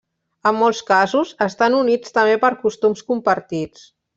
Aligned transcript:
En 0.51 0.55
molts 0.61 0.79
casos, 0.87 1.35
estan 1.47 1.77
units 1.81 2.17
també 2.17 2.41
per 2.47 2.53
costums 2.65 3.07
compartits. 3.13 3.89